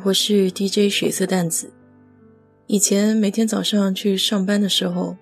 [0.00, 1.70] 我是 DJ 水色淡子。
[2.66, 5.16] 以前每天早上去上班的时候，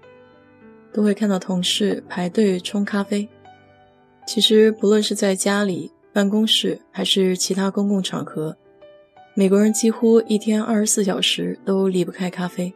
[0.93, 3.29] 都会看到同事排队冲咖啡。
[4.27, 8.56] 其实不论是在家里、办公室还是其他公共场合，
[9.34, 12.73] 美国人几乎一天二十四小时都离不开咖啡。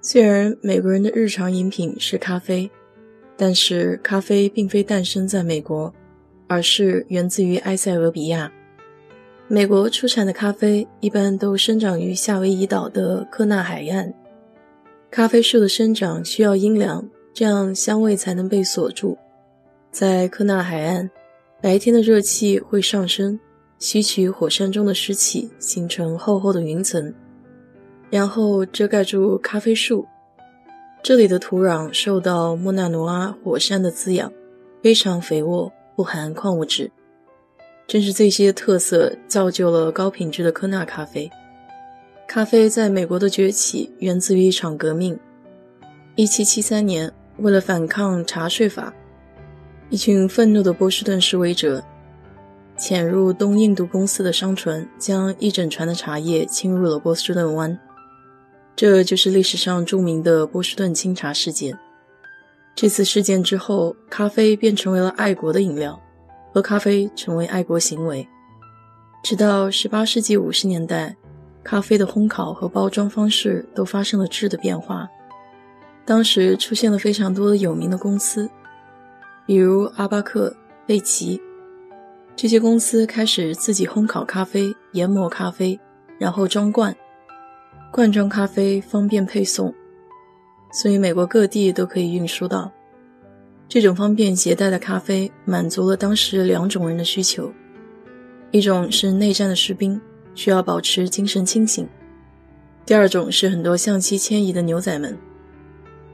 [0.00, 2.70] 虽然美国人的日常饮品是咖啡，
[3.36, 5.92] 但是咖啡并非诞生在美国，
[6.46, 8.50] 而是源自于埃塞俄比亚。
[9.54, 14.10] 美国出产的咖啡一般都生长于夏威夷岛的科纳海岸。
[15.10, 19.18] 咖啡树的生长需要阴凉，这样香味才能被锁住。
[19.90, 21.10] 在科纳海岸，
[21.60, 23.38] 白天的热气会上升，
[23.78, 27.12] 吸取火山中的湿气，形成厚厚的云层，
[28.08, 30.06] 然后遮盖住咖啡树。
[31.02, 34.32] 这里的土壤受到莫纳努阿火山的滋养，
[34.82, 36.90] 非常肥沃，不含矿物质。
[37.86, 41.30] 正是这些特色造就了高品质的科纳咖啡。
[42.26, 45.18] 咖啡在美国的崛起源自于一场革命。
[46.16, 48.94] 1773年，为了反抗茶税法，
[49.90, 51.84] 一群愤怒的波士顿示威者
[52.78, 57.78] 潜入东印度公司的商船，将一整船的茶叶倾入了波士顿湾。
[58.74, 61.78] 这就是历史上著名的波士顿清茶事件。
[62.74, 66.00] 这次事件之后，咖啡便成为了爱国的饮料。
[66.52, 68.28] 喝咖啡成为爱国行为，
[69.22, 71.16] 直到18世纪50年代，
[71.64, 75.08] 咖啡的烘烤和包装方式都发生了质的变化。
[76.04, 78.50] 当时出现了非常多的有名的公司，
[79.46, 80.54] 比如阿巴克、
[80.86, 81.40] 贝奇，
[82.36, 85.80] 这些公司开始自己烘烤咖啡、研磨咖啡，
[86.18, 86.94] 然后装罐。
[87.90, 89.72] 罐装咖啡方便配送，
[90.72, 92.70] 所以美国各地都可以运输到。
[93.72, 97.50] 这种方便携带的咖啡满足了当时两种人的需求：
[98.50, 99.98] 一种是内战的士兵
[100.34, 101.86] 需要保持精神清醒；
[102.84, 105.16] 第二种是很多向西迁移的牛仔们，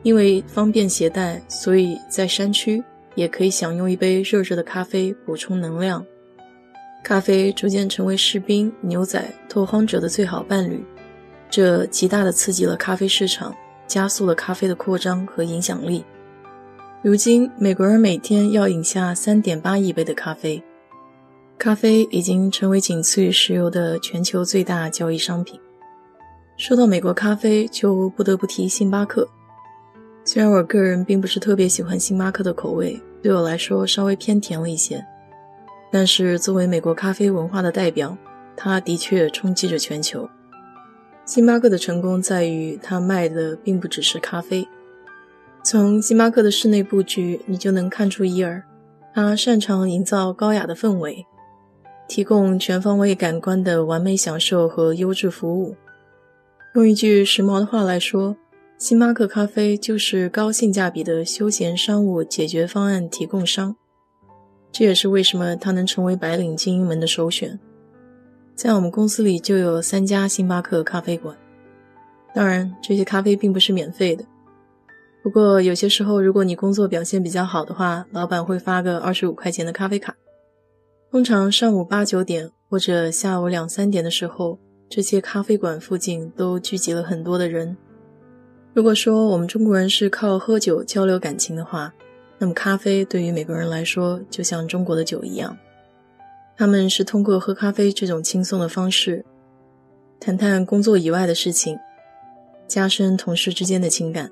[0.05, 2.81] 因为方便携带，所以在山区
[3.17, 6.07] 也可以享用一杯热热的咖啡补充能量。
[7.03, 10.81] 咖啡逐渐成为士兵、牛仔、拓荒者的最好伴侣，
[11.51, 13.53] 这极大地刺激了咖啡市场，
[13.89, 16.05] 加速了咖啡的扩张和影响力。
[17.09, 20.63] 如今，美国人每天要饮下三点八亿杯的咖啡，
[21.57, 25.59] 咖啡已经成为仅次于石油的全球最大交易商品。
[26.59, 29.27] 说到美国咖啡，就不得不提星巴克。
[30.23, 35.03] 虽然我个人并不是特别喜欢星巴克的口味，对我来说稍微偏甜了一些，
[35.91, 38.15] 但是作为美国咖啡文化的代表，
[38.55, 40.29] 它的确冲击着全球。
[41.25, 44.69] 星巴克的成功在于，它卖的并不只是咖啡。
[45.71, 48.63] 从星巴克的室内布局，你就能看出一二。
[49.13, 51.27] 他擅长营造高雅的氛围，
[52.09, 55.77] 提供全方位感官的完美享受和优质服务。
[56.75, 58.35] 用一句时髦的话来说，
[58.79, 63.77] 星巴克咖啡就是高性价比的休闲商务解决方案提供商。
[64.73, 67.61] 这也是为什么它能成为白领精英们的首选。
[68.55, 71.37] 在我们公司里就有三家星巴克咖啡馆，
[72.35, 74.25] 当然这些咖啡并不是免费的。
[75.29, 80.17] 不过有些时候，如果你工作表现比较好的话，老板会发个二十五块钱的咖啡卡。
[81.11, 87.77] 通常上午八九点或者下午两三点的时候，这些咖啡馆附近都聚集了很多的人。
[88.73, 91.93] 如果说我们中国人是靠喝酒交流感情的话，
[92.39, 95.55] 那么咖啡对于美国人来说就像中国的酒一样，
[96.57, 99.23] 他们是通过喝咖啡这种轻松的方式，
[100.19, 101.79] 谈谈工作以外的事情，
[102.67, 104.31] 加深同事之间的情感。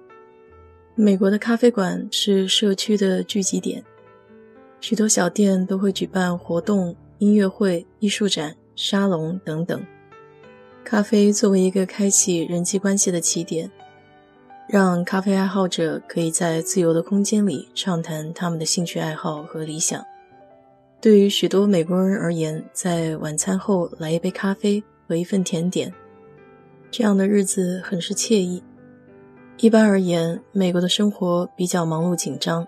[0.98, 3.84] 美国的咖啡馆是社区的聚集点，
[4.80, 9.78] 许多小店都会举办活动、音乐会、艺术展、沙龙等等。
[10.82, 13.70] 咖啡作为一个开启人际关系的起点，
[14.70, 20.02] 让咖啡爱好者可以在自由的空间里畅谈他们的兴趣爱好和理想。
[20.98, 25.92] 对于许多美国人而言，在晚餐后来一杯咖啡和一份甜点，
[26.90, 28.62] 这样的日子很是惬意。
[29.58, 32.66] 一般而言，美国的生活比较忙碌紧张，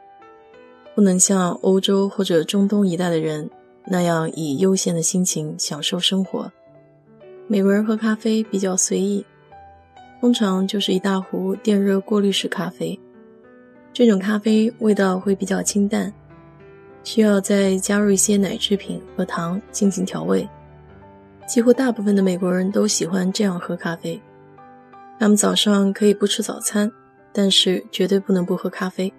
[0.94, 3.48] 不能像欧洲或者中东一带的人
[3.86, 6.50] 那样以悠闲的心情享受生活。
[7.46, 9.24] 美国人喝咖啡比较随意，
[10.18, 12.98] 通常就是一大壶电热过滤式咖啡。
[13.92, 16.10] 这种咖啡味道会比较清淡，
[17.04, 20.48] 需要再加入一些奶制品和糖进行调味。
[21.46, 24.18] 几乎大部分的美国人都喜欢这样喝咖啡。
[25.18, 26.90] 他们早上可以不吃早餐，
[27.32, 29.12] 但是绝对不能不喝咖啡。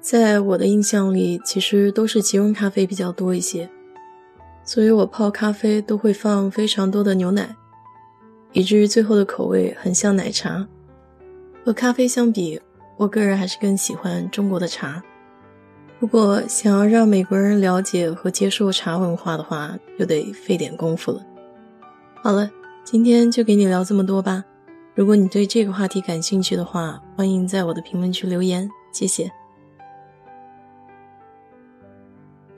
[0.00, 3.68] 在我的印象里，其实都是即溶咖啡比较多一些，
[4.64, 7.54] 所以我泡咖啡都会放非常多的牛奶，
[8.52, 10.66] 以至于最后的口味很像奶茶。
[11.64, 12.60] 和咖啡相比，
[12.96, 15.00] 我个人还是更喜欢中国的茶。
[16.00, 21.24] 不过，想要让美国人了解和接受茶文化的话，就得费点功夫了。
[22.22, 22.50] 好了，
[22.82, 24.42] 今天就给你聊这么多吧。
[24.94, 29.32] 如果你对这个话题感兴趣的话，欢迎在我的评论区留言，谢谢。